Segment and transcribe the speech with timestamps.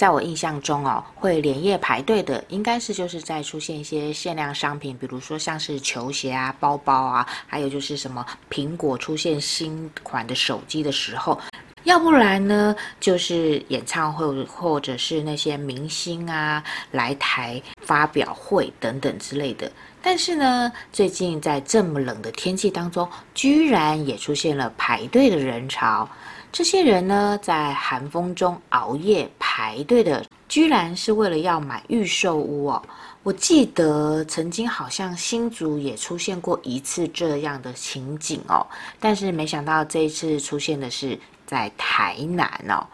[0.00, 11.38] 在我印象中哦，会连夜排队的，应该是就是在出现一些限量商品，比如说像是球鞋啊、包包啊，还有就是什么苹果出现新款的手机的时候，
[11.84, 19.70] 要不然呢，就是演唱会或者是那些明星啊来台发表会等等之类的。
[20.02, 26.08] 但是呢，最近在这么冷的天气当中，居然也出现了排队的人潮。
[26.52, 32.82] 这些人呢，在寒风中熬夜排队的，居然是为了要买预售屋哦。
[33.22, 38.66] 我记得曾经好像新竹也出现过一次这样的情景哦，
[38.98, 42.84] 但是没想到这一次出现的是在台南哦。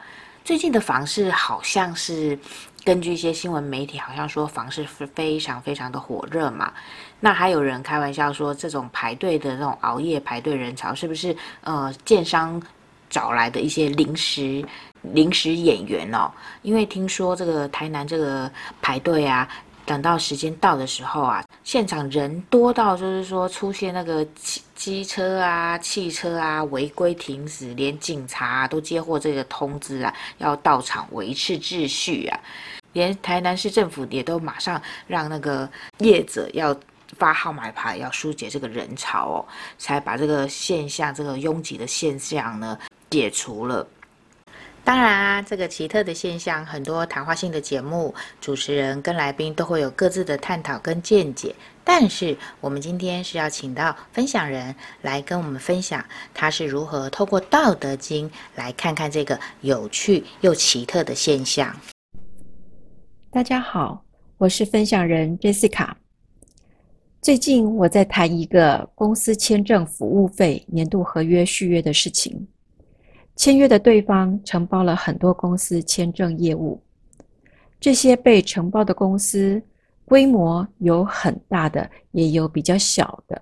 [0.44, 2.38] 最近的房市好像是
[2.86, 6.72] 根据一些新闻媒体，好像说房市是非常非常的火热嘛。
[7.18, 12.62] 那还有人开玩笑说，这种排队的那种熬夜排队人潮，是不是呃建商？
[13.08, 14.64] 找来的一些临时
[15.02, 16.28] 临时演员哦，
[16.62, 18.50] 因为听说这个台南这个
[18.82, 19.48] 排队啊，
[19.84, 32.38] 等到时间到的时候啊，现场人多到就是说出现那个机机车啊、汽车啊违规停驶，连警察都接获这个通知啊，要到场维持秩序啊，
[32.92, 36.72] 连台南市政府也都马上让那个业者要
[37.18, 39.44] 发号码牌，要疏解这个人潮哦，
[39.76, 42.78] 才把这个现象这个拥挤的现象呢。
[43.08, 43.86] 解除了。
[44.86, 51.52] 当然啊，这个奇特的现象，很多谈话性的节目主持人跟来宾都会有各自的探讨跟见解。
[51.82, 61.74] 但是我们今天是要请到分享人来跟我们分享，他是如何透过《道德经》来看看这个有趣又奇特的现象。
[63.32, 64.04] 大家好，
[64.38, 65.90] 我是分享人 Jessica。
[67.20, 72.46] 最近我在谈一个公司签证服务费年度合约续约的事情。
[73.36, 76.80] 签约的对方承包了很多公司签证业务，
[77.78, 79.62] 这些被承包的公司
[80.06, 83.40] 规模有很大的，也有比较小的。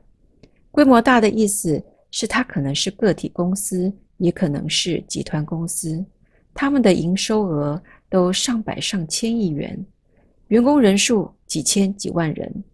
[0.73, 6.05] 规模大的意思是它可能是个体公司，也可能是集团公司，
[6.53, 9.87] 他们的营收额都上百上千亿元，
[10.49, 12.65] 员工人数几千几万人。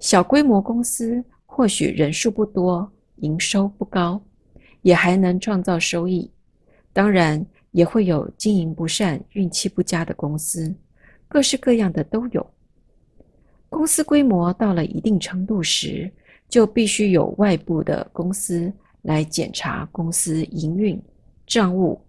[0.00, 4.20] 小规模公司或许人数不多，营收不高，
[4.82, 6.28] 也还能创造收益。
[6.92, 10.74] 当然，也会有经营不善、运气不佳的公司，
[11.28, 12.44] 各式各样的都有。
[13.68, 16.10] 公司规模到了一定程度时，
[16.48, 21.00] 就必须有外部的公司来检查公司营运
[21.46, 22.00] 账务，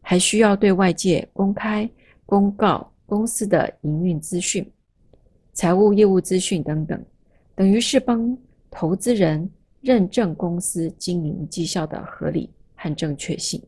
[0.00, 1.90] 还需要对外界公开
[2.24, 4.64] 公告公司的营运资讯、
[5.52, 7.04] 财务业务资讯等等，
[7.56, 8.38] 等于是帮
[8.70, 13.60] 投资人认证公司经营绩效的合理和正确性。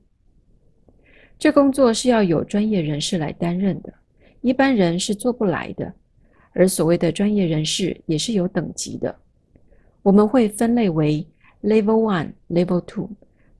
[1.43, 3.93] 这工作是要有专业人士来担任的，
[4.43, 5.93] 一般人是做不来的。
[6.53, 9.13] 而所谓的专业人士也是有等级的，
[10.05, 11.27] 我们会分类为
[11.61, 13.11] Level One、Level Two，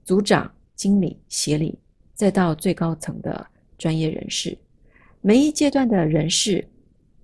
[0.05, 1.77] 组长、经理、协理，
[2.15, 3.45] 再到最高层的
[3.77, 4.57] 专业人士。
[5.21, 6.65] 每一阶段的人士，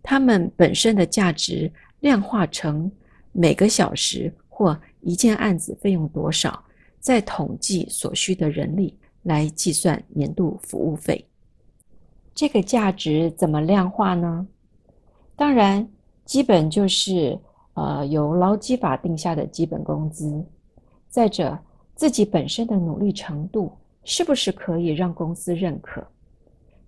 [0.03, 1.71] 他们本身的价值
[2.01, 2.91] 量化成
[3.31, 6.65] 每个小时或一件案子费用多少，
[6.99, 8.98] 再统计所需的人力。
[9.29, 11.23] 来计算年度服务费，
[12.35, 14.47] 这个价值怎么量化呢？
[15.37, 15.87] 当然，
[16.25, 17.39] 基本就是
[17.75, 20.43] 呃由劳基法定下的基本工资。
[21.11, 21.57] 再者，
[21.95, 23.71] 自己本身的努力程度
[24.03, 26.03] 是不是可以让公司认可？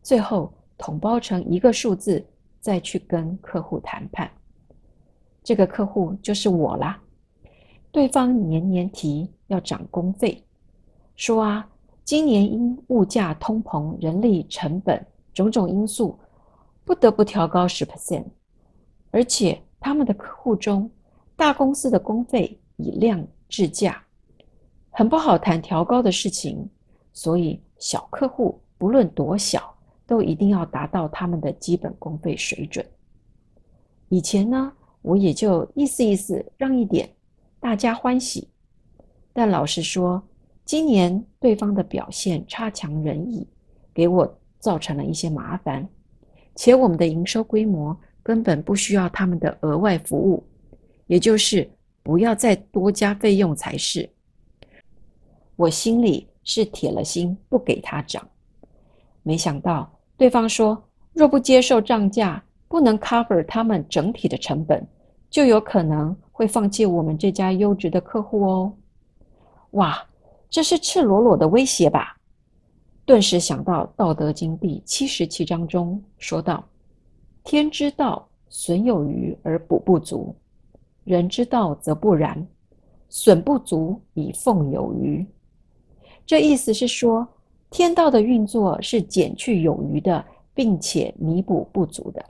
[0.03, 2.25] 最后统包成一个数字，
[2.59, 4.31] 再去跟客户谈判。
[5.45, 6.99] 这个客户就是我啦。
[7.93, 10.43] 对方年年提要涨工费，
[11.17, 11.69] 说啊。
[12.11, 16.19] 今年因物价通膨、人力成本种种因素，
[16.85, 18.25] 不得不调高十 percent，
[19.13, 20.91] 而且他们的客户中，
[21.37, 24.03] 大公司的工费以量制价，
[24.91, 26.69] 很不好谈调高的事情，
[27.13, 29.73] 所以小客户不论多小，
[30.05, 32.85] 都一定要达到他们的基本工费水准。
[34.09, 34.73] 以前呢，
[35.03, 37.09] 我也就意思意思让一点，
[37.61, 38.49] 大家欢喜，
[39.33, 40.21] 但老实说。
[40.71, 43.45] 今年对方的表现差强人意，
[43.93, 45.85] 给我造成了一些麻烦，
[46.55, 50.41] 且我们的营收规模根本不需要他们的额外服务，
[51.09, 51.69] 也就是
[52.05, 54.09] 不要再多加费用才是。
[55.57, 58.25] 我心里是铁了心不给他涨。
[59.25, 60.81] 没想到对方说，
[61.13, 64.87] 若不接受涨价，不能 cover 他们整体的成本，
[65.31, 68.73] 就有可能会放弃我们这家优质的客户哦。
[69.73, 70.01] 哇，
[70.51, 72.17] 这是赤裸裸的威胁吧？
[73.07, 76.65] 顿时想到《道德经》第七十七章中说道
[77.45, 80.35] ：“天之道，损有余而补不足；
[81.05, 82.45] 人之道则不然，
[83.09, 85.25] 损不足以奉有余。”
[86.27, 87.27] 这意思是说，
[87.71, 92.25] 天道的运作是减去有余的，并且弥补不足的。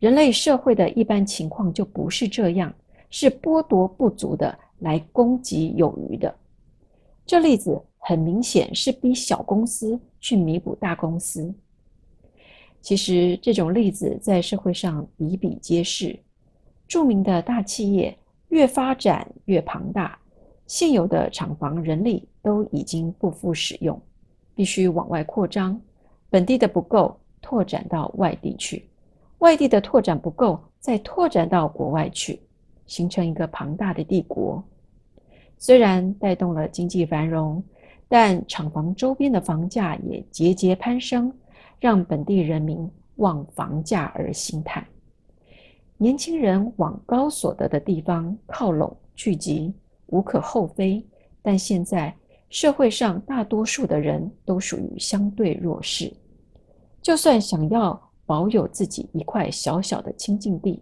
[0.00, 2.74] 人类社会的一般情况就不是这样，
[3.08, 6.34] 是剥夺不足的来供给有余的。
[7.26, 7.80] 这例子。
[8.06, 11.50] 很明显是逼小公司去弥补大公司。
[12.82, 16.14] 其实这种例子在社会上比比皆是。
[16.86, 18.14] 著名的大企业
[18.50, 20.18] 越发展越庞大，
[20.66, 23.98] 现有的厂房人力都已经不敷使用，
[24.54, 25.80] 必须往外扩张。
[26.28, 28.82] 本地的不够，拓展到外地去；
[29.38, 32.38] 外地的拓展不够，再拓展到国外去，
[32.86, 34.62] 形成一个庞大的帝国。
[35.64, 37.64] 虽然带动了经济繁荣。
[38.06, 41.32] 但厂房周边的房价也节节攀升，
[41.80, 44.86] 让本地人民望房价而兴叹。
[45.96, 49.72] 年轻人往高所得的地方靠拢聚集，
[50.08, 51.02] 无可厚非。
[51.40, 52.14] 但现在
[52.50, 56.12] 社会上大多数的人都属于相对弱势，
[57.00, 60.80] 就算想要保有自己一块小小的清净地，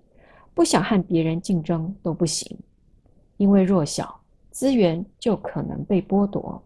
[0.53, 2.59] 不想和别人竞争都不行，
[3.37, 4.21] 因为弱小，
[4.53, 6.63] 资源就可能被剥夺。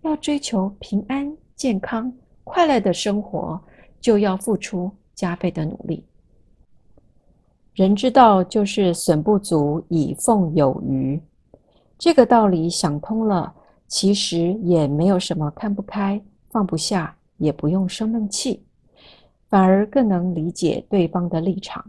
[0.00, 3.60] 要追求平安、健康、快乐的生活，
[4.00, 6.04] 就要付出加倍的努力。
[7.74, 11.20] 人之道就是损不足以奉有余，
[11.96, 13.54] 这个道理想通了，
[13.86, 16.20] 其实也没有什么看不开、
[16.50, 18.64] 放不下，也不用生闷气，
[19.48, 21.84] 反而更能理解对方的立场。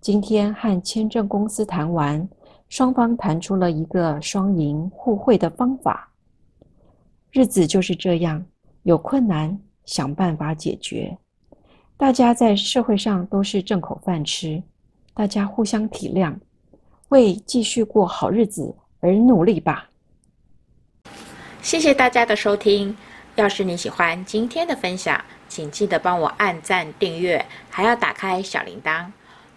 [0.00, 2.26] 今天和签证公司谈完，
[2.70, 6.08] 双方谈出了一个双赢互惠的方法。
[7.32, 8.42] 日子就是这样，
[8.84, 11.18] 有困难想办法解决。
[11.96, 14.62] 大家在社会上都是挣口饭吃，
[15.12, 16.34] 大家互相体谅，
[17.08, 19.90] 为继续过好日子而努力吧。
[21.60, 22.96] 谢谢大家的收听。
[23.34, 29.06] 要是你喜欢今天的分享，请记得帮我按赞、订阅，还要打开小铃铛。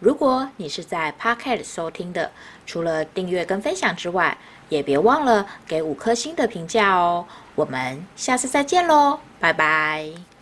[0.04, 2.30] 如果你是在 Podcast 收听的，
[2.66, 7.26] 除了订阅跟分享之外，也别忘了给五颗星的评价哦。
[7.56, 10.33] 我们下次再见喽，拜拜。